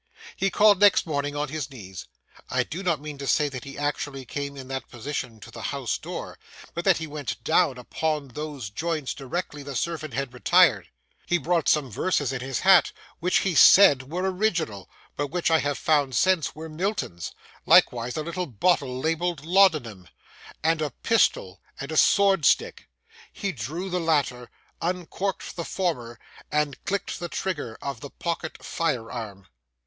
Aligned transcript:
He 0.35 0.49
called 0.49 0.79
next 0.79 1.05
morning 1.05 1.35
on 1.35 1.49
his 1.49 1.69
knees; 1.69 2.07
I 2.49 2.63
do 2.63 2.81
not 2.81 2.99
mean 2.99 3.19
to 3.19 3.27
say 3.27 3.49
that 3.49 3.65
he 3.65 3.77
actually 3.77 4.25
came 4.25 4.57
in 4.57 4.67
that 4.69 4.89
position 4.89 5.39
to 5.41 5.51
the 5.51 5.61
house 5.61 5.99
door, 5.99 6.39
but 6.73 6.83
that 6.85 6.97
he 6.97 7.05
went 7.05 7.43
down 7.43 7.77
upon 7.77 8.29
those 8.29 8.71
joints 8.71 9.13
directly 9.13 9.61
the 9.61 9.75
servant 9.75 10.15
had 10.15 10.33
retired. 10.33 10.89
He 11.27 11.37
brought 11.37 11.69
some 11.69 11.91
verses 11.91 12.33
in 12.33 12.41
his 12.41 12.61
hat, 12.61 12.91
which 13.19 13.41
he 13.41 13.53
said 13.53 14.09
were 14.09 14.23
original, 14.31 14.89
but 15.15 15.27
which 15.27 15.51
I 15.51 15.59
have 15.59 15.77
since 15.77 16.47
found 16.47 16.49
were 16.55 16.67
Milton's; 16.67 17.31
likewise 17.67 18.17
a 18.17 18.23
little 18.23 18.47
bottle 18.47 18.99
labelled 18.99 19.45
laudanum; 19.45 20.09
also 20.63 20.85
a 20.85 20.89
pistol 20.89 21.61
and 21.79 21.91
a 21.91 21.95
sword 21.97 22.43
stick. 22.43 22.89
He 23.31 23.51
drew 23.51 23.87
the 23.91 23.99
latter, 23.99 24.49
uncorked 24.81 25.55
the 25.55 25.63
former, 25.63 26.17
and 26.51 26.83
clicked 26.85 27.19
the 27.19 27.29
trigger 27.29 27.77
of 27.83 27.99
the 27.99 28.09
pocket 28.09 28.65
fire 28.65 29.11
arm. 29.11 29.45